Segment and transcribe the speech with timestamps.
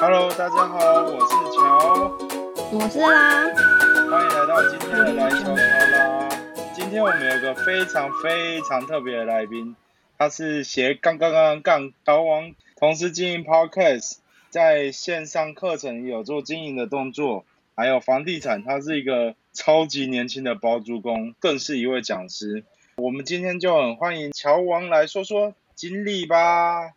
[0.00, 2.16] Hello，大家好，我是乔，
[2.72, 3.46] 我是啦，
[4.08, 6.28] 欢迎来到今天的来乔乔啦。
[6.72, 9.74] 今天我们有个非常非常特别的来宾，
[10.16, 14.18] 他是斜杠杠杠杠高王，同时经营 Podcast，
[14.50, 17.44] 在线上课程有做经营的动作，
[17.74, 22.62] 还有房地产，他是一个超级年轻的包租公，更是一位讲师。
[22.98, 26.92] 我们今天就很欢迎乔王来说说经历吧。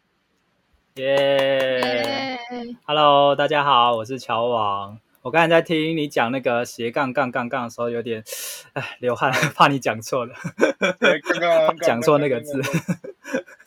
[0.95, 2.37] 耶、
[2.85, 4.99] e l o 大家好，我是乔王。
[5.21, 8.21] 我刚才在听你讲那个斜杠杠杠杠的时候，有点
[8.73, 10.35] 哎流汗， 怕你讲错了，
[10.99, 12.61] 对，刚刚讲错那个字。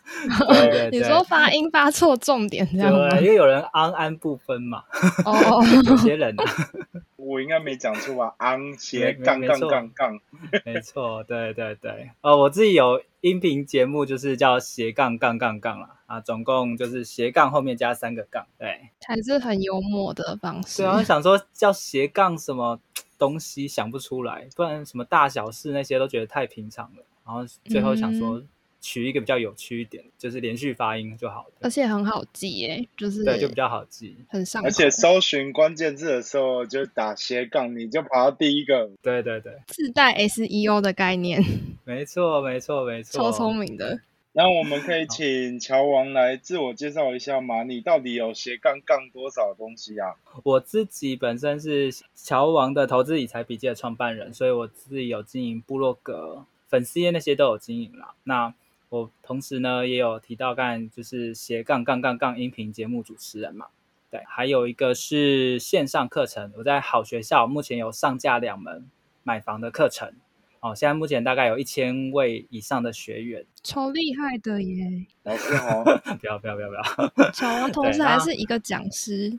[0.49, 3.09] 对对对，你说发音发错重点这样吗？
[3.11, 4.85] 对，因为有人安安不分嘛。
[5.25, 6.45] 哦， 有些人啊，
[7.17, 8.35] 我应该没讲错吧？
[8.39, 10.21] 昂斜杠杠杠杠，
[10.65, 12.11] 没错，对对对。
[12.21, 15.91] 呃，我自己有音频节目，就是叫斜杠杠杠杠啦。
[16.07, 20.83] 啊，总共就是斜杠后面加三个杠，对，还是很幽默的方式。
[20.83, 22.79] 对啊，想说叫斜杠什么
[23.19, 27.05] 东西想不出来，不然什么大小事那些都觉得太平常了。
[27.25, 28.43] 然后最后想说。
[28.85, 34.63] 取一个比较有趣一点，就是连续发音就好了，而且很好记耶，就是对，就比较好记，很上。
[34.63, 38.91] 而且搜寻关键字的时候就打斜杠，你就跑到第一个。
[39.01, 41.43] 对对对，自带 SEO 的概念。
[41.85, 44.01] 没错没错没错，超聪明的。
[44.37, 47.63] 那我们可以请乔王来自我介绍一下吗？
[47.63, 50.13] 你到底有斜杠杠多少东西啊？
[50.43, 58.15] 我自己本身是乔王的投资理财笔记的创办人，所以我自己有经营部落格、粉丝页那些都有经营啦。
[58.25, 58.53] 那
[58.95, 63.67] 我同时呢也有提到干就是斜杠杠杠杠音频节目主持人嘛，
[64.09, 68.89] 对，还有一个是线上课程，我在好学校目前有上架两门
[69.25, 70.13] 买房的课程，
[70.61, 75.05] 哦，现在目前大概有一千位以上的学员，超厉害的耶！
[75.25, 75.83] 老师好，
[76.21, 76.75] 不要不要不要不
[77.21, 79.37] 要，乔王 同时还是一个讲师，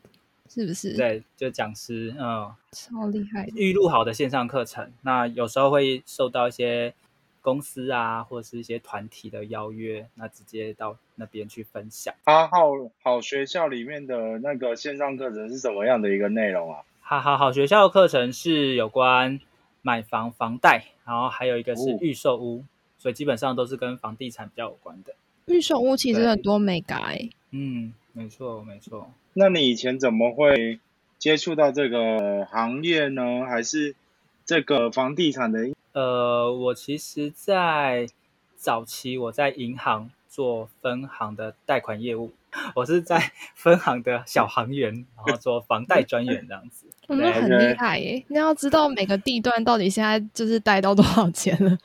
[0.49, 0.97] 是不是？
[0.97, 6.93] 对，就讲师，嗯，超厉害，预录好的线上课程，那有时候会受到一些。
[7.45, 12.11] 公司啊，或者是一些团体的邀约，那直接到那边去分享。
[12.23, 12.71] 哈好
[13.03, 16.81] 好学校里面的那个线上课程是什么样的一个内容啊？
[17.01, 19.39] 哈好好学校的课程是有关
[19.83, 22.63] 买房、房贷，然后还有一个是预售屋，
[22.97, 25.13] 所以基本上都是跟房地产比较有关的。
[25.45, 27.29] 预售屋其实很多美改。
[27.51, 29.11] 嗯，没错没错。
[29.33, 30.79] 那你以前怎么会
[31.19, 33.45] 接触到这个行业呢？
[33.45, 33.95] 还是
[34.45, 35.75] 这个房地产的？
[35.95, 38.05] 呃，我其实，在
[38.57, 42.33] 早期我在银行做分行的贷款业务，
[42.75, 46.85] 我是在 分行的小行员，然后做房贷专员这样子。
[47.07, 48.25] 我们很厉害耶！
[48.27, 51.77] 你要知道每个地段到底现在就是贷到多少钱了。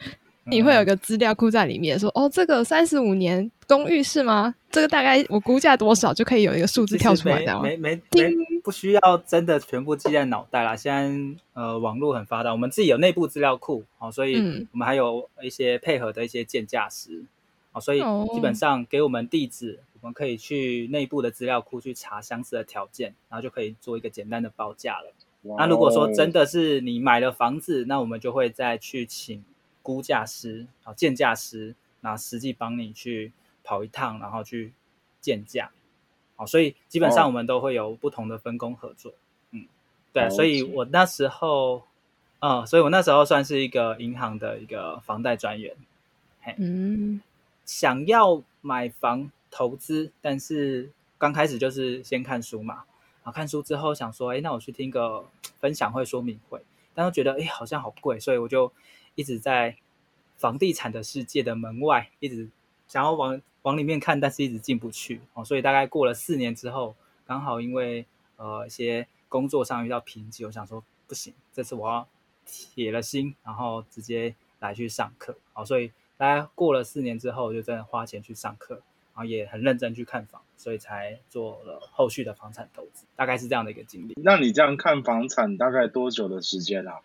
[0.50, 4.55] 你会有一个资料库在里面，说哦，这个三十五年公寓是吗？
[4.71, 8.31] 这个大概我估价多少就可以有一个数字跳出来，这样没没没
[8.62, 10.77] 不需要真的全部记在脑袋啦。
[10.77, 17.25] 现在呃网络很发达，我们自己有内部资料库哦，所以我们还有一些配合的一些建价师
[17.72, 18.00] 哦，所以
[18.34, 25.12] 基本上给我们地址，我们可以去内部的资料库去查相似的条件，然后就可以做一个简单的报价了。
[25.56, 29.43] 那如果说真的是你买了房子，那我们就会再去请。
[29.82, 33.32] 估价师啊，鉴价师，那实际帮你去
[33.64, 34.72] 跑一趟，然后去
[35.20, 35.70] 鉴价，
[36.36, 39.12] 好，所以基本上我们都会有不同的分工合作，
[39.52, 39.66] 嗯，
[40.12, 41.82] 对，所以我那时候，
[42.40, 45.74] 嗯，所以我那时候算是一个银行的一个房贷专员，
[46.58, 47.20] 嗯，
[47.64, 52.84] 想要买房投资，但是刚开始就是先看书嘛，
[53.22, 55.24] 啊，看书之后想说，哎，那我去听个
[55.58, 56.62] 分享会、说明会，
[56.94, 58.70] 但是觉得，哎，好像好贵，所以我就。
[59.15, 59.76] 一直在
[60.37, 62.48] 房地产的世界的门外，一直
[62.88, 65.44] 想要往往里面看，但是一直进不去哦。
[65.44, 66.94] 所以大概过了四年之后，
[67.26, 68.06] 刚好因为
[68.37, 72.09] 呃一些工作上遇到瓶颈，我想说不行，这次我要
[72.47, 75.65] 铁了心，然后直接来去上课哦。
[75.65, 78.75] 所以大概过了四年之后，就真的花钱去上课，
[79.15, 84.14] 然后也很认真去看房，所以才做了后续的房产投资，大概是这样的一个经历。
[84.23, 87.00] 那你这样看房产大概多久的时间啊？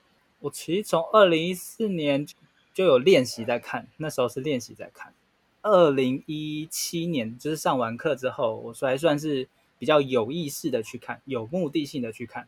[0.45, 2.25] 我其实从二零一四年
[2.71, 5.12] 就有练习在看，那时候是练习在看。
[5.63, 9.47] 二零一七年就是上完课之后，我还算是
[9.80, 12.47] 比较有意识的去看，有目的性的去看。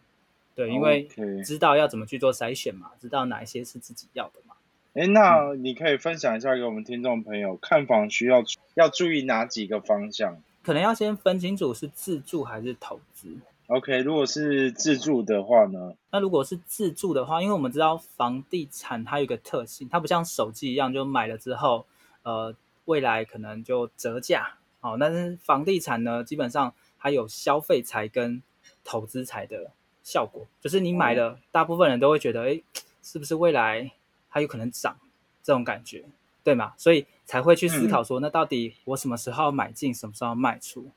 [0.53, 1.07] 对，因为
[1.43, 4.53] 知道要怎么去做筛选嘛，知道哪一些是自己要的嘛。
[4.93, 8.43] 哎，那你可以分享一下给我们听众朋友，看房需要
[8.75, 10.39] 要注意哪几个方向？
[10.61, 13.37] 可能要先分清楚是自住还是投资。
[13.67, 15.93] OK，如果是自住的话呢？
[16.11, 21.85] 那如果是自住的话，因为我们知道房地产它有一个特性，它不像手机一样，就买了之后，
[22.23, 22.55] 呃，
[22.85, 24.55] 未来可能就折价。
[24.79, 28.41] 好，但是房地产呢，基本上它有消费财跟
[28.85, 29.71] 投资财的
[30.01, 32.61] 效果，就是你买了，大部分人都会觉得，哎，
[33.03, 33.91] 是不是未来
[34.29, 34.97] 它有可能涨
[35.43, 36.05] 这种感觉，
[36.41, 36.73] 对吗？
[36.77, 40.89] 所以才会去思考说，那到底我什么时候买进，什么时候卖出？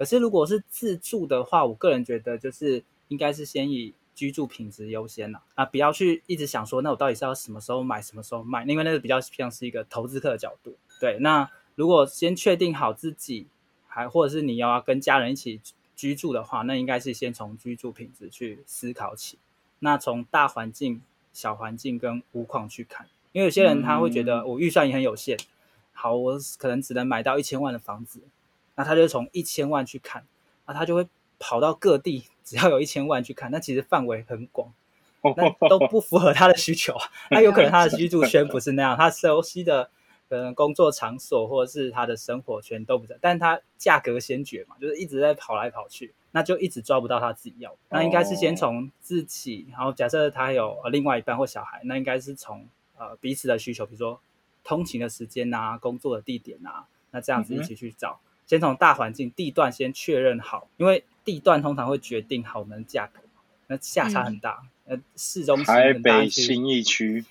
[0.00, 8.64] 可是如果是自住的话，我个人觉得就是应该是先以居住品质优先了啊，不要去一直想说，那我到底是要什么时候买，什么时候卖？
[8.64, 10.74] 因为那个比较像是一个投资客的角度。
[10.98, 13.46] 对，那如果先确定好自己，
[13.88, 15.60] 还或者是你要跟家人一起
[15.94, 19.38] 居住的话，那应该是先从居住品质去思考起。
[19.80, 21.02] 那从大环境、
[21.34, 25.36] 小环境跟屋况去看，因为有些人他会觉得我预算也很有限，
[25.92, 28.20] 好，我可能只能买到一千万的房子，
[28.80, 30.24] 那他就从一千万去看，
[30.66, 31.06] 那他就会
[31.38, 34.72] 跑到各地， 只要有一千万去看，那其实范围很广，
[35.36, 37.06] 那都不符合他的需求啊。
[37.30, 39.90] 那有可能他的居住圈不是那样，他熟悉的。
[40.30, 47.76] 可能工作场所或者是他的生活圈都不在，但是他价格先决嘛，就是一直在跑来跑去，那就一直抓不到他自己要。
[47.88, 52.64] 那应该是先从自己，然后假设他有另外一半或小孩，那应该是从
[52.96, 54.20] 呃彼此的需求，比如说
[54.62, 58.20] 通勤的时间啊、工作的地点啊，那这样子一起去找。
[58.50, 63.20] 先从大环境地段先确认好，因为地段通常会决定好门价格，
[63.68, 64.64] 那价差很大。
[64.86, 67.24] 呃，市中心台北新义区，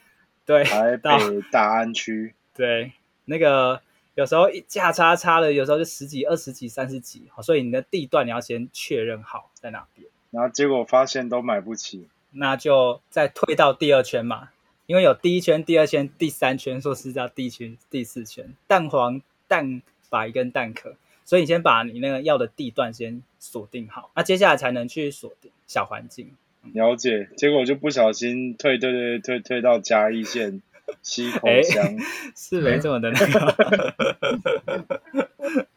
[0.45, 1.10] 对，台北
[1.51, 2.33] 大安区。
[2.56, 2.94] 对，
[3.25, 3.81] 那个
[4.16, 10.07] 有时候一价差差了，有时候就十几、二十几、三十几，所以你的地段你要先确认好在哪边。
[10.31, 14.51] 然后结果发现都买不起，那就再退到第二圈嘛，
[14.86, 20.95] 因为有第一圈、第二圈、第三圈，说是叫第一圈、第四圈，蛋黄、蛋白跟蛋壳，
[21.30, 26.36] 所以你先把你那个要的地段先锁定好，那接下来才能去锁定小环境。
[26.74, 30.64] 了解，结果就不小心退退退退退到嘉义县。
[31.04, 31.86] 西口香
[32.36, 33.96] 是没这么的那个，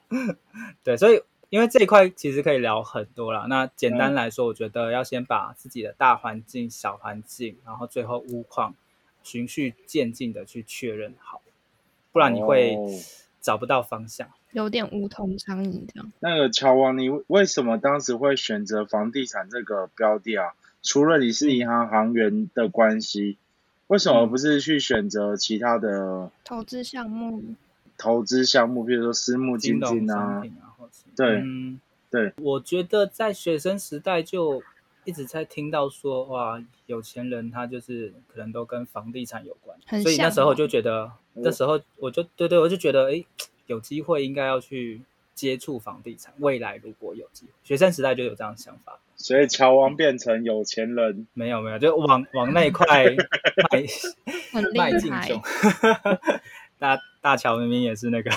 [0.83, 1.21] 对，所以
[1.51, 3.45] 因为这一块其实可以聊很多啦。
[3.47, 8.75] 那简单来说，我觉得要先把自己的大环境、小环境，然后最后屋况，
[9.23, 11.43] 循序渐进的去确认好，
[12.11, 12.79] 不然你会
[13.43, 16.13] 找不到方向，有点无头苍蝇这样。
[16.21, 20.55] 那个乔王，你为什么当时会选择房地产这个标的啊？
[20.83, 23.39] 除了你是银行行员的关系。
[23.89, 27.43] 为什么不是去选择其他的投资项目？
[27.99, 30.43] 投资项目，比如说私募基金啊，
[31.15, 31.45] 对，
[32.09, 32.33] 对。
[32.39, 34.63] 我觉得在学生时代就
[35.05, 43.23] 一直在听到说，哇，有钱人他就是可能都跟房地产有关，所以那时候就觉得，那时候我就对对，我就觉得，哎，
[43.73, 45.01] 有机会应该要去
[45.35, 46.35] 接触房地产。
[46.39, 48.99] 未来如果有机会，学生时代就有这样的想法。
[49.17, 53.05] 所以乔王变成有钱人，没有没有，就往往那一块
[54.53, 55.41] 迈迈进中。
[56.79, 58.31] 大大乔明明也是那个，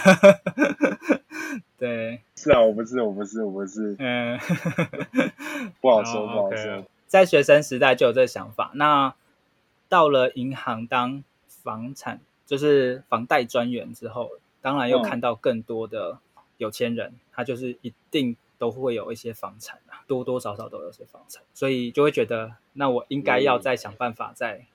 [1.79, 4.39] 对，是啊，我不是，我不是，我不是，嗯，
[5.81, 6.85] 不好说，不好说。
[7.07, 9.15] 在学生时代就有这个想法，那
[9.89, 14.29] 到了银行当房产就是房贷专员之后，
[14.65, 16.17] 当然又看到更多的
[16.57, 18.35] 有钱人，他就是一定。
[18.57, 24.65] 都会有一些房产啊，多多少少都有些房产，所以就会觉得，那我应该要再想办法再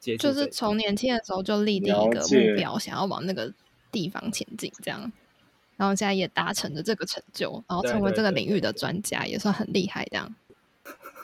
[0.00, 0.24] 接触。
[0.24, 3.52] 就是从年轻的时候就立定一个目标，想要往那个
[3.92, 5.12] 地方前进，这样，
[5.76, 10.04] 然后现在也达成了这个成就，然后成为这个领域的专家，也算很厉害。
[10.10, 10.34] 这样，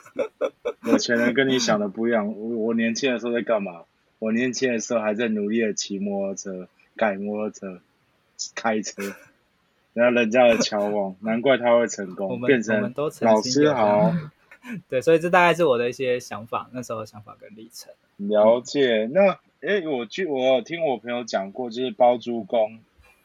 [0.87, 2.25] 有钱人跟你想的不一样。
[2.33, 3.83] 我我年轻的时候在干嘛？
[4.19, 7.81] 我年轻的时候还在努力的骑摩托车、改摩托车、
[8.55, 9.01] 开车。
[9.93, 14.13] 然后人家的桥王， 难怪他会成功，变成老师好。
[14.87, 17.91] 对，所以这大概是我的一些想法，那时候的想法跟历程。
[18.17, 19.09] 了解。
[19.11, 22.79] 那诶，我据我有听我朋友讲过，就是包租公，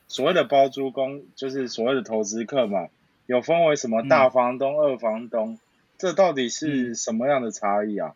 [0.09, 2.89] 所谓的包租公就是所谓的投资客嘛，
[3.27, 5.59] 有分为什么大房东、二房东，
[5.99, 8.15] 这到底是什么样的差异啊？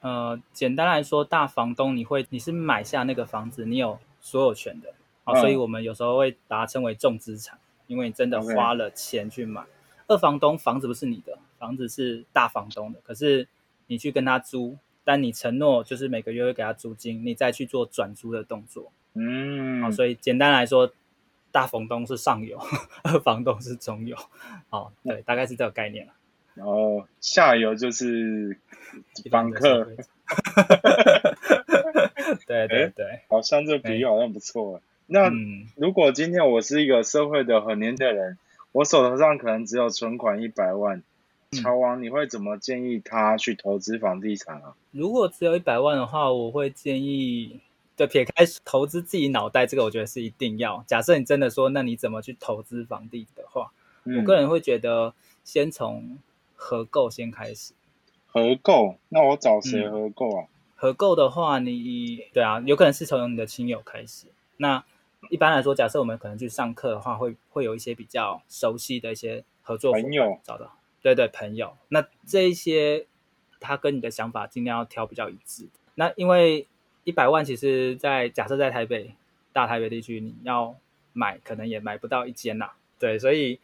[0.00, 4.94] 呃，简单来说，大房东你会你是买下那个房子，你有所有权的，
[5.24, 7.58] 好，所以我们有时候会把它称为重资产。
[7.88, 9.62] 因为你真的花了钱去买，
[10.06, 12.98] 二房东房子不是你的，房子是大房东的。
[13.02, 13.46] 可是
[13.86, 18.90] 你去跟他租，但你承诺就是每个月会给他租金，你再去做转租的动作。
[19.12, 20.90] 嗯，好，所以简单来说，
[21.50, 22.58] 大房东是上游，
[23.04, 24.16] 二房东是中游。
[24.70, 26.14] 好，对，大概是这个概念了。
[26.54, 28.58] 然后下游就是
[29.30, 29.86] 房客。
[32.46, 34.80] 对对对，好像这比喻好像不错。
[35.12, 35.30] 那
[35.76, 38.38] 如果今天我是一个社会的很年的人，
[38.72, 41.02] 我手头上可能只有存款一百万，
[41.50, 44.74] 乔王，你会怎么建议他去投资房地产啊？
[44.90, 47.60] 如果只有一百万的话，我会建议，
[47.94, 50.82] 对撇开投资自己脑袋这个，我觉得是一定要。
[50.86, 53.70] 假设你真的说，那你怎么去投资房地的话，
[54.04, 55.12] 我个人会觉得，
[55.44, 56.16] 先从
[56.56, 57.74] 合购先开始。
[58.26, 58.96] 合购？
[59.10, 60.46] 那我找谁合购啊？
[60.74, 64.26] 合购的话，你对啊，有可能是从你的亲友开始。
[64.56, 64.82] 那
[65.30, 70.76] 一般来说，假设我们可能去上课的话，会会有一些比较熟悉的一些合作朋友找到。
[71.00, 71.76] 对对，朋友。
[71.88, 73.06] 那这一些，
[73.60, 75.68] 他跟你的想法尽量要挑比较一致。
[75.94, 76.66] 那因为
[77.04, 79.14] 一百万，其实，在假设在台北
[79.52, 80.76] 大台北地区，你要
[81.12, 82.70] 买，可能也买不到一间呐。
[82.98, 83.58] 对，所以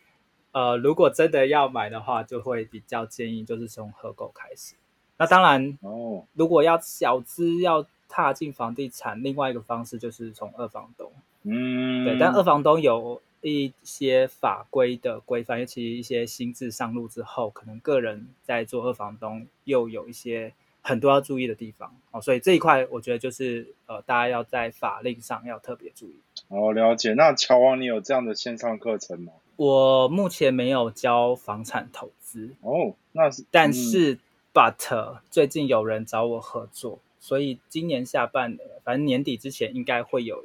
[0.53, 4.75] 呃，如果真的要买的话，就会比较建议就是从合购开始。
[5.17, 11.08] 那当然哦，如果要小资要踏进房地产，另外一个方式就是从二房东。
[11.51, 20.53] 嗯，对，但二房东有一些法规的规范，尤其一些新制上路之后，可能个人在做二房东又有一些
[20.83, 26.17] 很多要注意的地方哦，所以这一块我觉得就是呃，大家要在法令上要特别注意。
[26.49, 27.15] 哦，了解。
[27.15, 29.33] 那乔王，你有这样的线上课程吗？
[29.57, 34.19] 我目前没有教房产投资哦，那是，但是
[34.53, 40.45] but 最近有人找我合作，所以今年下半年，反正年底之前应该会有。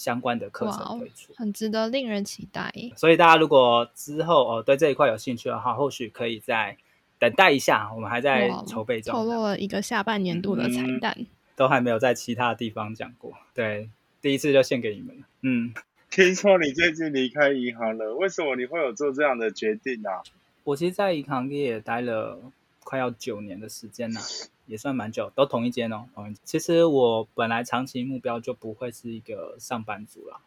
[0.00, 2.72] 相关的课程推出，很值得令人期待。
[2.96, 6.78] 所以大家如果之后哦对这一块有兴趣的话，或许可以再
[7.18, 7.92] 等待一下。
[7.94, 13.34] 我们还在筹备中，透露了一个下半年度的彩蛋，都还没有在其他地方讲过。
[13.52, 13.90] 对，
[14.22, 15.26] 第一次就献给你们了。
[15.42, 15.74] 嗯，
[16.08, 20.22] 听说你最近离开银行了，为什么你会有做这样的决定啊？
[20.64, 22.40] 我其实，在银行业待了
[22.82, 24.20] 快要九年的时间了。
[24.70, 26.06] 也算蛮久，都同一间哦。
[26.14, 30.40] 同一其实我本来长期目标就不会是一个上班族啦，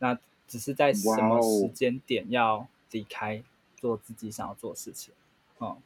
[0.00, 0.18] 那
[0.48, 3.40] 只是在什么时间点要离开，
[3.76, 5.14] 做自己想要做的事情。
[5.58, 5.78] 哦，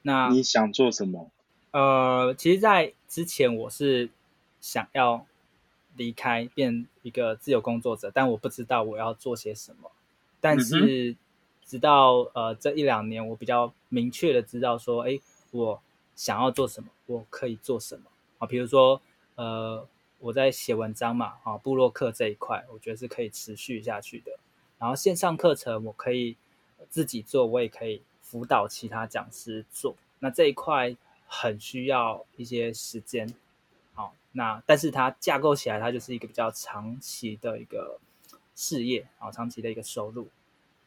[0.00, 1.30] 那你想做什么？
[1.72, 4.08] 呃，其实，在之前我是
[4.62, 5.26] 想要
[5.94, 9.90] 离开，变一个自由工作者，但我不知道我要做些什么。
[10.40, 11.14] 但是
[11.66, 15.20] 直到呃这一两年，我比较明确的知道说，哎，
[15.50, 15.82] 我。
[16.14, 18.04] 想要做什么，我可以做什么
[18.38, 18.46] 啊？
[18.46, 19.00] 比如说，
[19.34, 19.86] 呃，
[20.18, 24.38] 我在写文章嘛，啊，布洛克这一块，我觉得是可以持续下去的。
[24.78, 26.36] 然后线上课程，我可以
[26.88, 29.96] 自己做，我也可以辅导其他讲师做。
[30.18, 33.34] 那这一块很需要一些时间，
[33.94, 37.98] 好，那但是它架构起来，它就是一个比较长期的一个
[38.54, 40.28] 事业啊，长期的一个收入。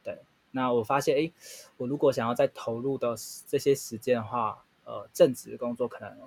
[0.03, 0.19] 对，
[0.51, 1.31] 那我发现，哎，
[1.77, 3.15] 我如果想要再投入的
[3.47, 6.17] 这些时间的话，呃，正职工作可能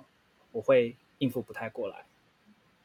[0.51, 2.05] 我会应付不太过来，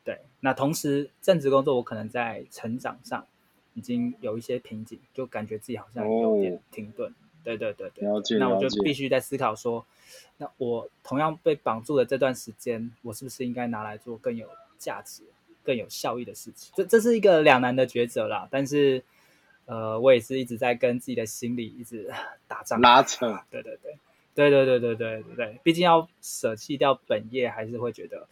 [0.03, 0.19] 对。
[0.41, 3.27] 那同时，正职工作我可能在成长上
[3.75, 7.15] 已经有一些瓶颈，就感觉自己好像有点停顿。
[7.45, 9.85] 对对对对，那我就必须在思考说，
[10.39, 15.23] 那我同样被绑住的这段时间，我是不是应该拿来做更有价值、
[15.63, 16.73] 更有效益的事情？
[16.75, 18.49] 这这是一个两难的抉择啦。
[18.51, 19.05] 但是，
[19.67, 22.11] 呃，我也是一直在跟自己的心理一直
[22.49, 23.39] 打仗拉扯。
[23.51, 23.97] 对对对。
[24.37, 28.29] 对对对对对对对，毕竟要舍弃掉本业，还是会觉得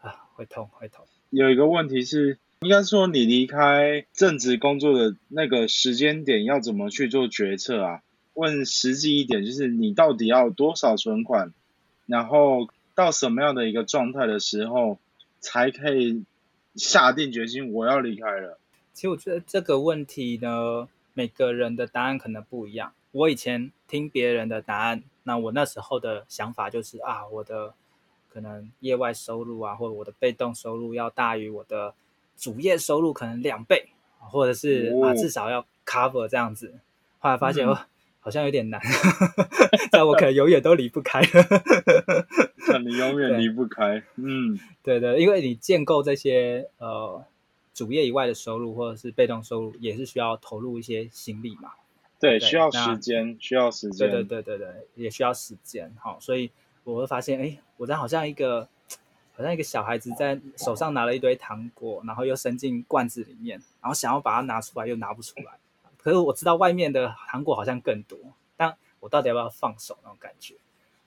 [0.00, 1.06] 啊，会痛会痛。
[1.28, 8.02] 有一个问题是，应该说你离开正职工作的那个时间点，要怎么去做决策啊？
[8.32, 11.52] 问实际一点，就是你到底要多少存款，
[12.06, 14.98] 然后到什么样的一个状态的时候，
[15.38, 16.24] 才可以
[16.76, 18.58] 下定决心我要离开了？
[18.94, 22.94] 其实我觉得这个问题呢，每个人的答案可能不一样。
[23.10, 25.02] 我以前听别人的答案。
[25.24, 27.74] 那我那时候的想法就是啊，我的
[28.28, 31.94] 可能业外收入啊，或者我的被动收入要大于我的
[32.36, 33.88] 主业收入可能两倍，
[34.18, 36.74] 或者是啊至少要 cover 这样子。
[37.18, 37.78] 后来发现哦，
[38.20, 38.80] 好像有点难，
[39.92, 41.20] 但我可能永远都离不开。
[42.84, 47.22] 你 永远离不开，嗯，对对，因为你建构这些呃
[47.74, 51.72] 主业以外的收入或者是被动收入，也是需要投入一些心力嘛。
[52.22, 54.08] 对，需要时间，需要时间。
[54.08, 55.92] 对对对对对，也需要时间。
[55.98, 56.52] 好，所以
[56.84, 58.68] 我会发现，哎，我在好像一个，
[59.34, 65.58] 好像一个小孩子在手上拿了一堆糖果，然后又伸进罐子里面，然后想要把它拿出来，又拿不出来。
[65.98, 68.16] 可是我知道外面的糖果好像更多，
[68.56, 70.54] 但我到底要不要放手那种感觉？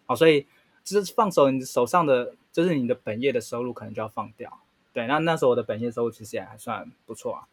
[0.06, 0.46] 好，所以
[0.84, 4.60] 就是放手，你手上的就是你的本业的收入可能就要放掉。
[4.92, 7.48] 对，那那时候我的本业收入其实也还算不错啊。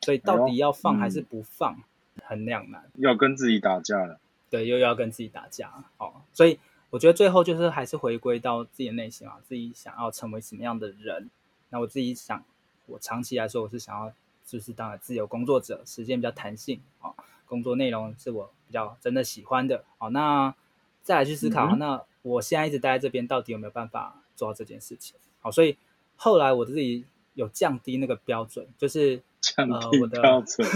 [0.00, 1.78] 所以到底要放还是不放？
[2.26, 4.18] 很两难，要跟自己打架了。
[4.50, 5.72] 对，又要跟自己打架。
[5.98, 6.58] 哦，所以
[6.90, 11.28] 我觉得最后就是还是回归到自己的内心啊，自己想要成为什么样的人。
[11.70, 12.44] 那我自己想，
[12.86, 14.12] 我长期来说，我是想要
[14.46, 17.12] 就是当自由工作者，时间比较弹性啊，
[17.46, 19.84] 工作内容是我比较真的喜欢的。
[19.98, 20.54] 好，那
[21.02, 25.16] 再来去思考，那我现在一直待在这边，到底有没有办法做到这件事情？
[25.40, 25.76] 好，所以
[26.16, 27.04] 后来我自己
[27.34, 30.66] 有降低那个标准，就是降低标准。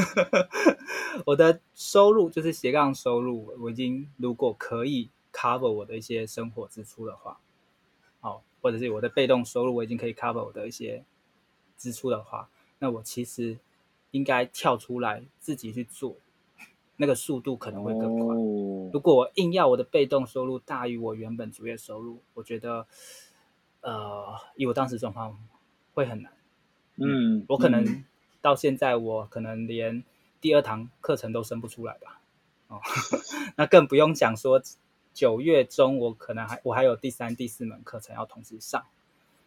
[1.26, 7.38] 我的收入就是斜杠收入，我已经如果可以 cover 我的一些生活支出的话，
[8.20, 11.04] 好，或者是我的被动收入我已经可以 cover 我的一些
[11.76, 12.48] 支出的话，
[12.78, 13.58] 那我其实
[14.10, 16.16] 应该跳出来自己去做，
[16.96, 18.37] 那个速度可能会更快。
[18.92, 22.87] 如果我硬要我的被动收入大于我原本主业收入，我觉得，
[23.80, 25.38] 呃，以我当时状况
[25.94, 26.32] 会很难。
[26.96, 28.04] 嗯，我可能
[28.49, 30.02] 到现在，我可能连
[30.40, 32.19] 第二堂课程都生不出来吧。
[32.69, 32.81] 哦，
[33.57, 34.62] 那更不用讲说
[35.12, 38.87] 九月中我可能还我还有第三、第四门课程要同时上。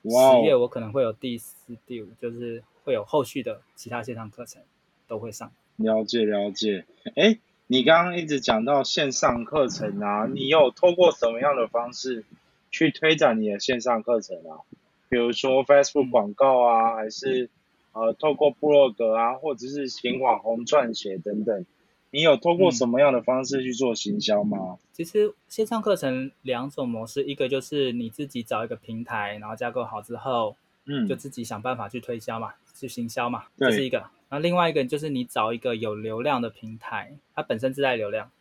[0.03, 1.55] 十月我可能会有第四、
[1.87, 4.61] 第五，就是会有后续的其他线上课程
[5.07, 5.51] 都会上。
[5.77, 6.85] 了解了解。
[7.15, 12.23] 哎，你刚刚一直讲到线上课程啊，你有透过什么样的方式
[12.69, 14.61] 去推展你的线上课程啊？
[15.09, 17.49] 比如说 Facebook 广告啊，还是
[17.93, 21.65] 呃透过部落格啊，或者是请网红撰写等等，
[22.11, 24.77] 你有透过什么样的方式去做行销吗？
[24.91, 30.55] 其实线上课程两种模式，一个就是你自己找一个平台，然后架构好之后，
[30.85, 34.05] 嗯，就自己想办法去推销嘛，去行销嘛，这是一个。
[34.29, 38.31] 那另外一个就是你找一个有流量的平台，它本身自带流量，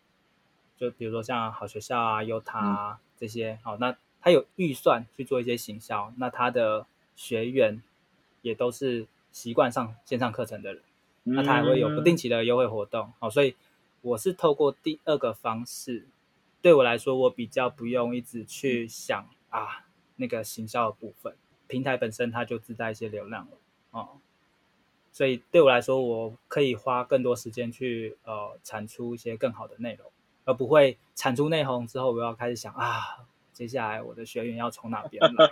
[0.76, 3.97] 就比如说像好学校啊、优塔啊这些，好那。
[4.23, 6.85] 他有预算去做一些行销，那他的
[7.16, 7.83] 学员
[8.42, 10.82] 也都是习惯上线上课程的人，
[11.25, 13.12] 那他还会有不定期的优惠活动。
[13.18, 13.54] 好，所以
[14.02, 16.06] 我是透过第二个方式，
[16.62, 21.34] 对我来说，我比较不用一直去想啊那个行销的部分，
[21.66, 23.52] 平台本身它就自带一些流量了
[23.92, 24.18] 哦，
[25.12, 30.10] 所以对我来说，我可以花更多时间去呃产出一些更好的内容，
[30.44, 33.26] 而不会产出内容之后，我要开始想啊。
[33.52, 35.50] 接下来我的学员要从哪边来？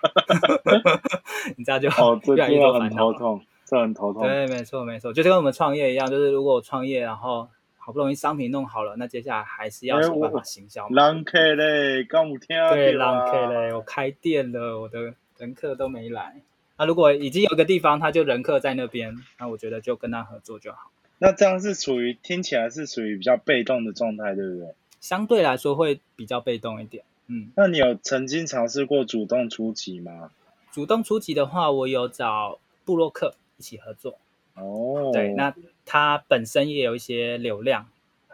[1.58, 1.88] 你知道就
[2.34, 4.22] 越来越多烦恼痛，这很头痛。
[4.22, 7.46] 对，没错没错，就是跟我们创业一样，就是如果我创业，然后
[7.76, 10.88] 好不容易商品弄好了，那接下来还是要想办法行销。
[10.88, 16.40] 人客嘞，刚五天对，人客嘞，我开店了，我的人客都没来。
[16.78, 20.90] 那如果已经有个地方，他就人客在那边，那我觉得就跟他合作就好。
[21.18, 24.74] 那这样是属于听起来是属于比较被动的状态，对不对？
[25.00, 27.04] 相对来说会比较被动一点。
[27.26, 30.30] 嗯，那你有曾经尝试过主动出击吗？
[30.72, 34.18] 主动出击的话，我有找布洛克一起合作。
[34.54, 37.86] 哦，对，那他本身也有一些流量，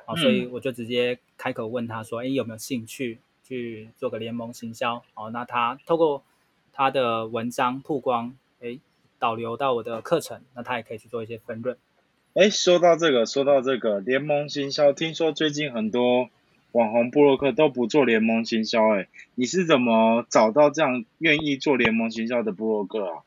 [0.06, 6.22] 哦，所以我就直接开口问他说：“哎，有没有兴趣去做个联盟行销？”哦，那他透过
[6.72, 8.78] 他的文章曝光，哎，
[9.18, 11.76] 导流到我的课程，那他也可以去做一些分润。
[12.34, 16.30] 哎，说到这个，说到这个联盟行销，听说最近很多。
[16.72, 19.06] 网红布洛克都不做联盟行销，哎，
[19.37, 23.22] 你是怎么找到这样愿意做联盟行销的布洛克啊？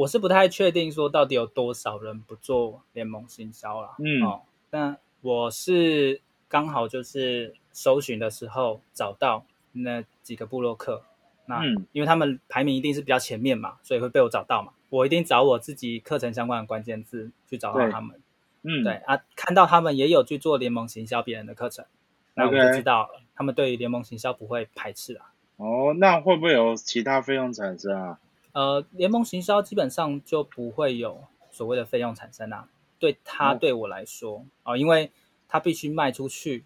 [0.00, 11.02] 我是不太确定说到底有多少人不做联盟行销了，嗯，哦，那我是刚好就是搜寻的时候找到那几个部落客，
[11.44, 18.18] 那因为他们排名一定是比较前面嘛，所以会被我找到嘛，我一定找我自己课程相关的关键字去找到他们，
[18.62, 21.84] 嗯，对啊，看到他们也有去做联盟行销别人的课程。
[22.32, 25.34] 那我就知道他们对联盟行销不会排斥啊。
[25.56, 28.18] 哦，那会不会有其他费用产生啊？
[28.52, 32.68] 呃，联盟行销基本上就不会有所谓的费用产生啊。
[32.98, 35.10] 对他对我来说，哦，因为
[35.48, 36.64] 他必须卖出去，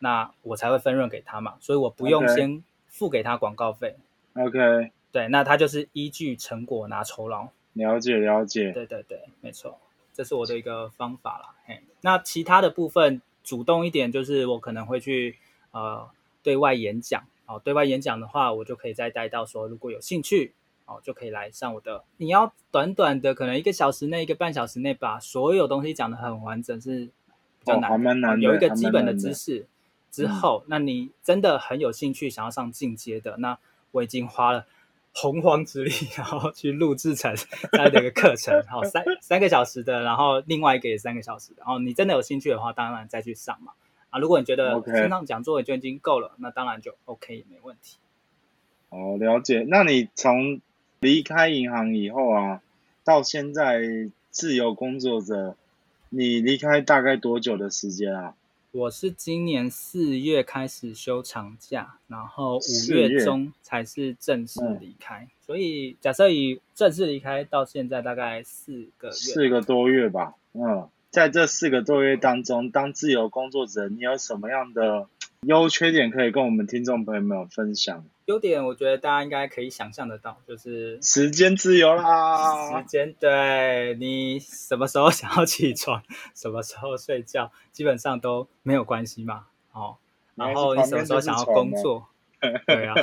[0.00, 3.96] 那我才会分润给他嘛，所以我不用先付给他广告费。
[4.34, 4.92] OK。
[5.12, 7.48] 对，那他就是依据成果拿酬劳。
[7.74, 8.72] 了解了解。
[8.72, 9.78] 对对对，没错，
[10.12, 11.54] 这是我的一个方法啦。
[11.66, 13.20] 嘿，那其他的部分。
[13.44, 15.36] 主动一点，就是我可能会去
[15.70, 16.08] 呃
[16.42, 17.60] 对外演讲哦。
[17.62, 20.54] 对外演讲的话，我就可以再带到说，如果有兴趣
[20.86, 22.04] 哦，就可以来上我的。
[22.16, 27.06] 你要短短的可能一个小时内、一个半小时内把所有东西讲的很完整，是
[27.60, 28.40] 比较难。
[28.40, 29.66] 有一个基本的知识
[30.10, 33.58] 之后，那你真的很有兴趣想要上进阶的，那
[33.92, 34.66] 我已经花了。
[35.16, 37.32] 洪荒之力， 然后去录制成
[37.70, 43.74] 这样的一个课程，好三三个小时的，然后另外一个也三个小时的，然后你真的有兴趣的话，当然再去上嘛。
[44.10, 47.98] 啊，如果你觉得线上讲座就已经够了，那当然就 OK 没问题。
[48.88, 49.64] 哦，了解。
[49.68, 50.60] 那你从
[51.04, 52.62] 离开银行以后啊，
[53.04, 55.54] 到现在自由工作者，
[56.08, 58.34] 你离开大概多久的时间啊？
[58.72, 70.32] 我是今年四月开始休长假，然后五月中才是正式离开，所以假设以正式离开到现在大概四个月，四个多月吧。
[70.54, 75.06] 嗯，在这四个多月当中，当自由工作者，你有什么样的
[75.42, 78.06] 优缺点可以跟我们听众朋友们分享？
[78.26, 82.78] 优点我觉得大家应该可以想象得到，就是时间自由啦。
[82.80, 86.02] 时间对你什么时候想要起床，
[86.34, 89.46] 什么时候睡觉，基本上都没有关系嘛。
[89.72, 89.96] 哦，
[90.36, 92.08] 然后你什么时候想要工作？
[92.66, 92.94] 对啊，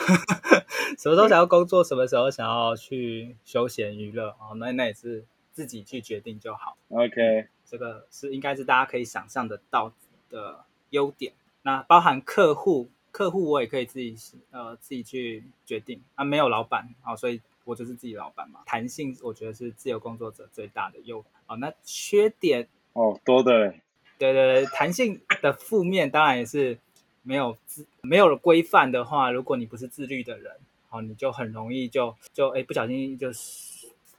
[0.98, 6.78] 什么时候想要工作，什么时候想要去休闲娱乐哦，那那也是自己去决定就好。
[6.90, 9.92] OK，这个是应该是大家可以想象得到
[10.30, 11.34] 的优点。
[11.64, 14.16] 那包含客户，客户我也可以自己
[14.52, 18.62] 呃自己去决定啊，没有老板啊，所以我就是自己老板嘛。
[18.66, 21.56] 弹性我觉得是自由工作者最大的优啊。
[21.56, 23.76] 那缺点哦多的，
[24.18, 26.80] 对对对，弹性的负面当然也是。
[27.24, 30.52] 没有自没有了规范的话，如果你不是自律的人，
[30.90, 33.28] 哦，你就很容易就就哎不小心就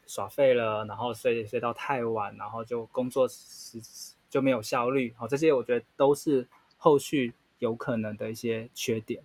[0.07, 3.81] 耍废了，然后睡睡到太晚，然后就工作时
[4.31, 9.23] 就没有效率，哦，这些我觉得都是后续有可能的一些缺点。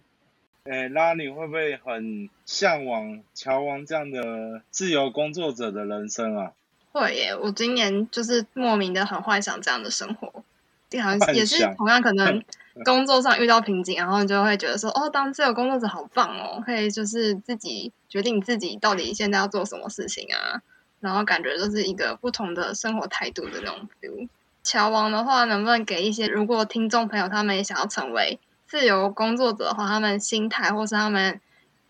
[0.64, 6.54] 哎，拉你会不会很向往乔王这样的自由工作者的人生啊？
[6.92, 10.28] 会耶，我今年就是莫名的很幻想这样的生活，
[11.02, 12.44] 好像也是同样可能。
[12.86, 20.62] 工作上遇到瓶颈，然后你就会觉得说：“哦，当自由工作者好棒哦，可以就是自己决定自己到底现在要做什么事情啊。”
[21.02, 24.30] 然后感觉就是一个不同的生活态度的那种 feel。
[24.68, 31.40] 乔王的话，能不能给一些如果听众朋友他们也想要成为自由工作者的话，他们心态或是他们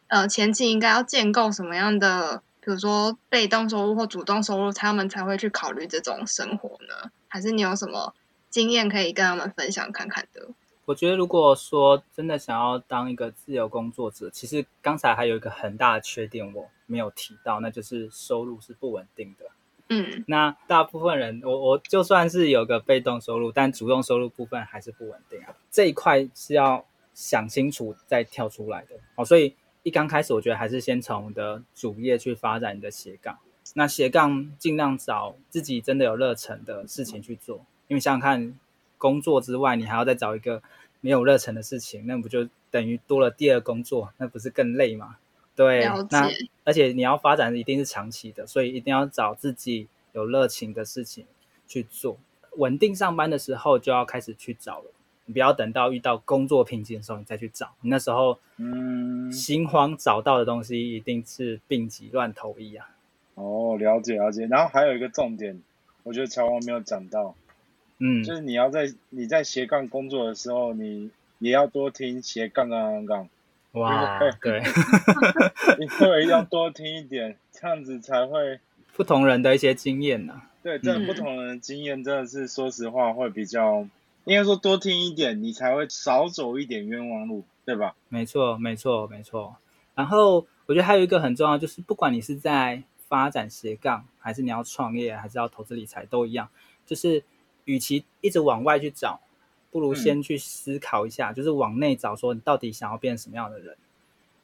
[0.05, 7.09] 呃前期应该要建构什么样的，比如说被动收入或主动收入，他们才会去考虑这种生活呢？
[7.27, 8.13] 还是你有什么
[8.51, 10.47] 经验可以跟他们分享看看的？
[10.85, 19.45] 我觉得，如果说真的想要当一个自由工作者，其实刚才还有一个很大的缺点我没有提到，那就是收入是不稳定的。
[19.89, 25.56] 嗯，那大部分人，我我就算是有个被动收入，但主动收入部分还是不稳定啊。
[25.71, 29.26] 这一块是要想清楚再跳出来的哦。
[29.26, 33.38] 所以一刚开始，我觉得还是先从你的主业去发展你的斜杠。
[33.73, 38.58] 那斜杠尽量找自己真的有热忱的事情去做，因为想想看。
[39.00, 40.60] 工作之外，你还要再找一个
[41.02, 44.12] 没有热忱的事情，那不就等于多了第二工作？
[44.17, 45.17] 那不是更累吗？
[45.57, 46.29] 对，那
[46.63, 51.25] 而且你要发展一定是长期的，所以一定要找自己有热情的事情
[51.67, 52.15] 去做。
[52.57, 54.91] 稳定上班的时候就要开始去找了，
[55.25, 57.71] 你不要等到遇到工作瓶颈的时候你再去找。
[57.81, 62.89] 你那时候嗯心慌找到的东西一定是病急乱投医啊。
[63.33, 64.45] 哦，了解了解。
[64.45, 65.59] 然后还有一个重点，
[66.03, 67.35] 我觉得乔王没有讲到。
[67.97, 73.29] 嗯，就是你要在你在斜杠工作的时候，你也要多听斜杠杠杠杠。
[73.73, 74.62] 哇，对，
[75.80, 78.60] 你会要多听一点，这样子才会
[78.95, 80.41] 不同人的一些经验呢。
[80.63, 83.88] 对，这不同人的经验真的是说实话会比较，
[84.25, 87.95] 应该说多听一点，你才会少走一点冤枉路，对吧？
[88.10, 89.56] 没错，没错，没错。
[89.95, 96.49] 然后我觉得还有一个很重要，就是不管你是在发展斜杠，还是你要创业，还是要投资理财，都一样，
[96.86, 97.23] 就是。
[97.67, 99.19] 与其一直往外去找，
[99.77, 103.77] 不如先去思考一下，就是往内找，说你到底想要变成什么样的人，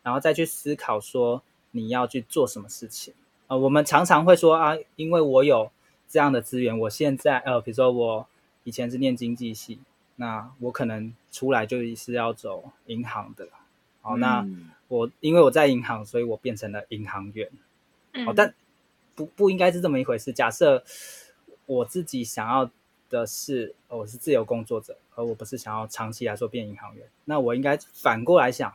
[0.03, 1.41] 然后再去思考说
[1.71, 3.15] 你要去做什么事情。
[3.47, 5.71] 呃，我们常常会说啊，因为我有
[6.07, 8.27] 这样的资源，我现在呃，比如说我
[8.63, 9.79] 以前是念经济系，
[10.17, 13.47] 那我可能出来就是要走银行的。
[14.03, 14.47] 好，那
[14.87, 17.49] 我因为我在银行，所以我变成了银行员。
[18.23, 18.53] 好，但
[19.15, 20.31] 不不应该是这么一回事。
[20.31, 20.83] 假设
[21.65, 22.69] 我自己想要。
[23.13, 27.07] 的是，我是自由工作者，而我不是想要长期来说变银行员。
[27.25, 28.73] 那我应该反过来想，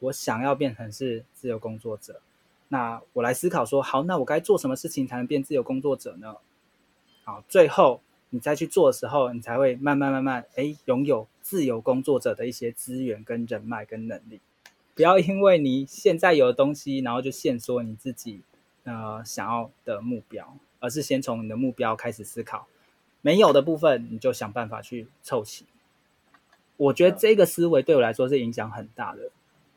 [0.00, 2.20] 我想要变成是自由工作者。
[2.68, 6.34] 那我来思考说，好，那我该做什么事情才能变自由工作者呢？
[7.22, 14.40] 好，最后你再去做的时候，你才会慢慢慢慢，哎，拥有自由工作者的一些资源跟人脉跟能力。
[14.96, 18.42] 不要因为你现在有的东西，然后就限缩你自己
[18.82, 22.66] 呃想要的目标，而是先从你的目标开始思考。
[23.26, 25.66] 没有的部分，你就想办法去凑齐。
[26.76, 29.32] 我觉得这个思维对我来说是影响很大的，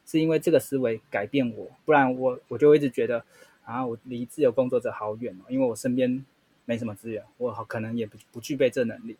[0.05, 3.25] 是因为这个思维改变我，不然我我就一直觉得
[3.65, 6.23] 啊，我离自由工作者好远哦，因为我身边
[6.65, 9.17] 没什么资源，我可能也不不具备这能力，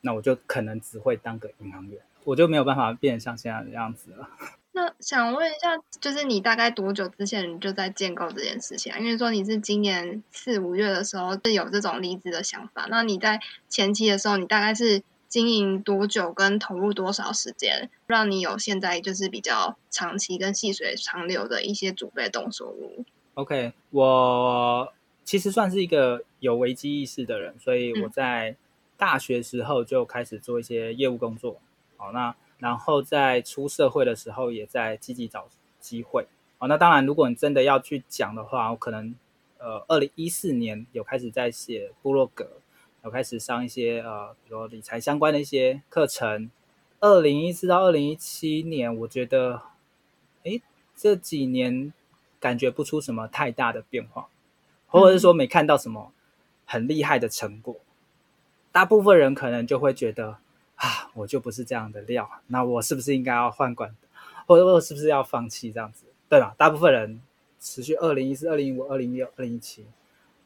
[0.00, 4.30] 那我就可能只会当个银行员，我就没有办法变成像现在的样子了。
[4.78, 8.98] 那想问一下，就是你大概多久之前就在建构这件事情啊？
[9.00, 24.92] 因为说你是今年四五月的时候是有这种离职的想法，那你在前期的时候，你大概是经营多久，跟投入多少时间，让你有现在就是比较长期跟细水长流的一些主被动收入？OK，我
[25.24, 28.54] 其实算是一个有危机意识的人，所以我在
[28.96, 31.56] 大学时候就开始做一些业务工作。
[31.96, 35.48] 好，那然后在出社会的时候也在积极找
[35.80, 36.26] 机会。
[36.58, 39.14] 哦，那当然，如果你真的要去讲的话，我可能
[39.58, 42.48] 呃，二零一四年有开始在写部落格，
[43.04, 46.50] 有开始上一些呃，比如理财相关的一些课程。
[47.00, 49.62] 二零一四到二零一七年，我觉得，
[50.44, 50.60] 哎，
[50.96, 51.92] 这几年
[52.40, 54.26] 感觉不出什么太大的变化，
[54.88, 56.12] 或者是说没看到什么
[56.66, 57.76] 很厉害的成果。
[58.72, 60.38] 大部分人可能就会觉得
[60.78, 63.94] 啊，我就不是这样的料，那我是不是应该要换管，
[64.46, 66.54] 或者我是不是要放弃这样子，对吧？
[66.58, 67.20] 大部分人
[67.60, 69.84] 持续二零一四、二零一五、二零一六、二零一七，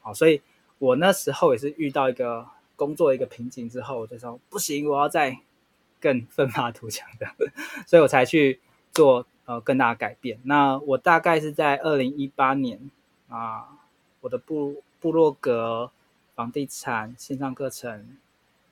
[0.01, 0.41] 好，所以
[0.77, 5.39] 我那时候也是遇到一个工作一个瓶颈之后，我就说不行，我要再。
[6.03, 7.25] 更奋发图强的，
[7.87, 8.59] 所以我才去
[8.91, 10.37] 做呃更大的改变。
[10.43, 12.91] 那我大概是在二零一八年
[13.29, 13.69] 啊，
[14.19, 15.89] 我的部部落格、
[16.35, 18.17] 房地产、线上课程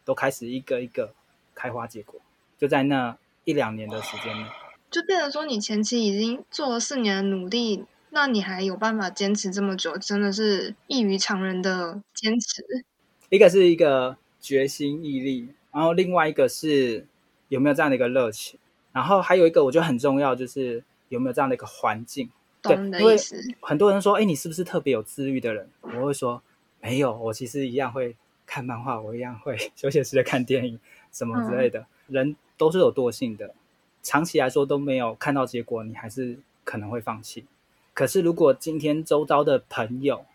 [0.03, 1.13] 都开始一个一个
[1.55, 2.19] 开花结果，
[2.57, 4.45] 就在那一两年的时间内，
[4.89, 12.85] 就变成说你前期已经做了四年的努力，那你还有办法坚持这么久，真的是异于常人的坚持。
[13.29, 17.05] 一个是一个决心毅力，然后另外一个是。
[17.51, 18.57] 有没有这样的一个热情？
[18.93, 22.29] 然后还有一个我觉得很重要，就是有没有这样的一个环境。
[22.61, 23.17] 对，因为
[23.59, 26.41] 很多人说：“哎，你是不是特别有自律的人？”我会说
[26.79, 30.79] ：“没有，我其实一样会看漫画，我一样会 休闲时的看电影
[31.11, 31.85] 什么之类的。
[32.07, 33.53] 人都是有惰性的，
[34.01, 37.45] 长期来说都没有看到结果，你还是可能会放弃。
[37.93, 40.25] 可是如果今天周遭的朋友，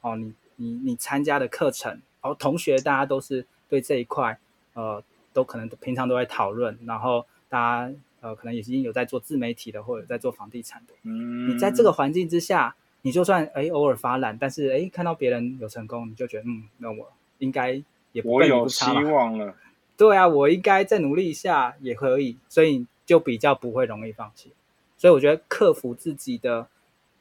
[0.00, 4.38] 哦，你你你参加的课程，哦，同学大家都是对这一块，
[4.74, 5.02] 呃。
[5.32, 10.94] 都可能平常都在讨论，然后大家呃可能已经有在做自媒体的，或者在做房地产的。
[11.02, 17.78] 嗯，你在这个环境之下，你就算哎偶尔发懒，但是哎看到别人有成功，你就觉得嗯，那我应该
[18.12, 19.54] 也不会有希望了。
[19.96, 24.52] 对啊，我应该再努力一下也可以，所以就比较不会容易放弃。
[24.98, 26.68] 所以我觉得克服自己的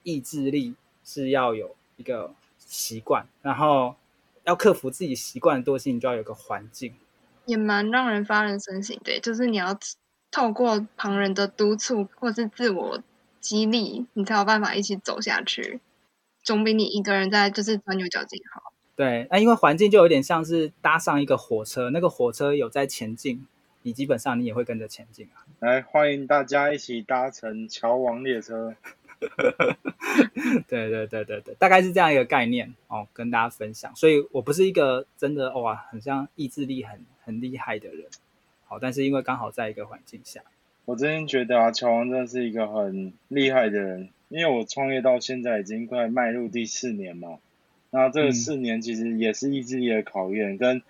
[0.03, 3.95] 意志力是要有一个习惯，然后
[4.43, 6.93] 要克服自己习惯的惰性，就要有个环境。
[7.45, 9.77] 也蛮让人发人深省的，就是你要
[10.31, 13.03] 透过旁人的督促或是自我
[13.39, 15.79] 激励，你才有办法一起走下去，
[16.43, 18.74] 总比你一个人在就是钻牛角尖好。
[18.95, 23.45] 对，那因为环境就有点像是搭上一个火车，那个火车有在前进，
[23.81, 25.43] 你基本上你也会跟着前进啊。
[25.59, 28.75] 来，欢迎大家一起搭乘桥王列车。
[30.67, 33.95] 对对对对对，大概是这样一个概念哦，跟大家分享。
[33.95, 38.05] 所以我不是一个真的哇，很像意志力很很厉害的人，
[38.65, 40.41] 好，但是因为刚好在一个环境下，
[40.85, 44.09] 我真心觉得啊，乔王真的是一个很厉害的人。
[44.29, 47.37] 因为我创业到现在已经快迈入第四年嘛，
[47.95, 50.81] 那这四年其实也是意志力的考验跟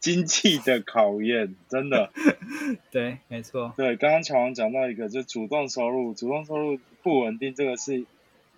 [0.00, 2.10] 经济的考验，真的。
[2.90, 3.72] 对，没错。
[3.76, 8.04] 对，刚刚乔王讲到一个，就主动收入，主动收入不稳定，这个是。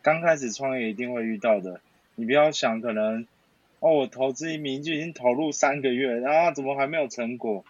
[0.03, 1.83] 刚开始创业一定会遇到的，
[2.15, 3.27] 你不要想可能
[3.81, 7.67] 哦，我投资一名就已经投入三个月，然后怎么还没有成果？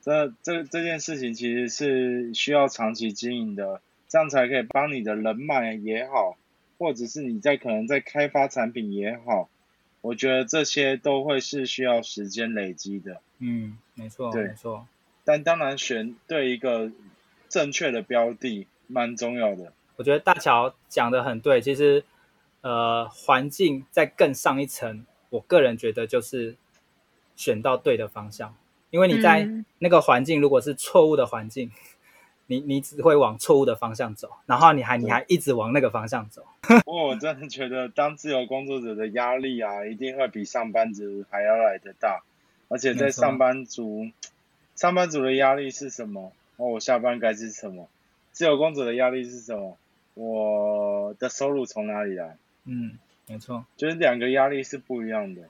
[0.00, 6.38] 这这这件事情其实是需要长期经营的，这样才可以帮你的人脉也好，
[6.78, 9.50] 或者是你在可能在开发产品也好，
[10.06, 13.20] 我觉得这些都会是需要时间累积的。
[13.40, 14.86] 嗯，没错，没错。
[15.24, 16.92] 但当然选对一个
[17.48, 19.72] 正确的标的蛮重要的。
[19.96, 22.04] 我觉得大乔讲的很对，其实，
[22.60, 26.54] 呃，环境在更上一层，我个人觉得就是
[27.34, 28.54] 选到对的方向，
[28.90, 29.48] 因为你在
[29.80, 31.72] 那个环境如果是错误的环境，
[32.46, 36.44] 你你只会往错误的方向走，然后你还你还一直往那个方向走。
[36.84, 42.22] 不过我真的觉得当自由工作者的压力啊，一定会比上班族还要来的大，
[42.68, 44.10] 而且在上班族，
[44.74, 46.32] 上班族的压力是什么？
[46.56, 47.88] 哦，我下班该是什么？
[48.32, 49.76] 自由工作者的压力是什么？
[50.14, 52.36] 我的收入从哪里来？
[52.64, 55.42] 嗯，没错，就是两个压力是不一样的。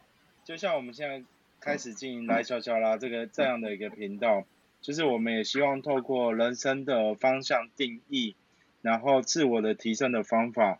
[0.44, 1.22] 就像我们现在
[1.60, 4.44] 开始经营来悄悄啦这个这样的一个频道，
[4.86, 8.36] 就是我们也希望透过人生的方向定义，
[8.82, 10.78] 然后自我的提升的方法，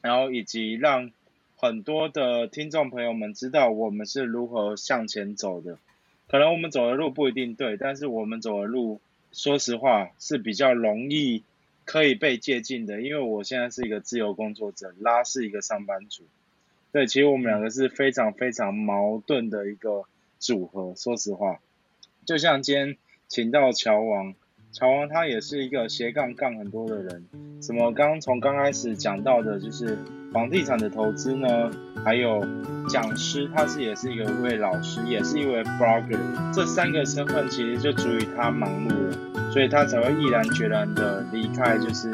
[0.00, 1.10] 然后以及让
[1.54, 5.76] 很多的听众朋友们知道我们是如何向前走的。
[6.28, 9.02] 可能我们走的路不一定对，但是我们走的路，
[9.32, 11.44] 说实话是比较容易。
[11.86, 16.22] 可以被借鉴的，因为我现在是一个自由工作者，拉是一个上班族。
[16.92, 20.04] 对，其实我们两个是非常非常矛盾的一个
[20.38, 20.94] 组合。
[20.94, 21.58] 说实话，
[22.24, 22.96] 就像今天
[23.30, 24.34] 请到乔王，
[24.72, 27.24] 乔王他也是一个斜杠杠很多的人。
[27.62, 27.92] 什么？
[27.92, 29.96] 刚从刚开始讲到的就是
[30.32, 31.70] 房地产的投资呢？
[32.04, 32.44] 还有
[32.88, 36.18] 讲师，他是也是一个位老师，也是一位 blogger。
[36.52, 39.52] 这三个身份其实就足以他忙碌了。
[39.52, 42.10] 所以他才会毅然决然的离开，就是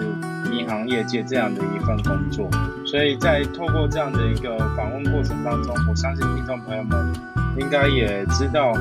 [0.52, 2.46] 银行业界这样的一份工作。
[2.85, 7.11] 所以在透过这样的一个访问过程当中，我相信听众朋友们
[7.59, 8.72] 应该也知道，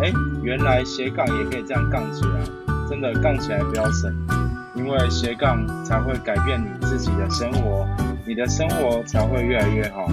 [0.00, 0.12] 哎，
[0.46, 2.40] 原来斜杠也可以这样杠起来，
[2.88, 4.14] 真的杠起来不要省，
[4.76, 7.84] 因为斜杠才会改变你自己的生活，
[8.24, 10.06] 你的生活才会越来越好。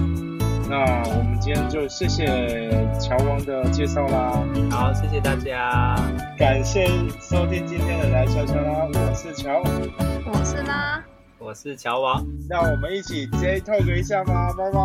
[0.68, 0.80] 那
[1.16, 2.68] 我们今天就谢谢
[2.98, 4.32] 乔王的介绍啦。
[4.72, 5.94] 好，谢谢大家，
[6.36, 6.84] 感谢
[7.20, 8.88] 收听今天的来悄悄啦。
[8.92, 11.00] 我是乔，我是拉，
[11.38, 12.26] 我是乔王。
[12.50, 14.80] 那我们一起 J talk 一下吧，拜拜，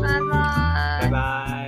[0.00, 1.61] 拜拜，拜拜。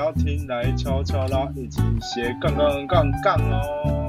[0.00, 4.08] 记得要听来悄悄啦，一起斜杠杠杠杠哦。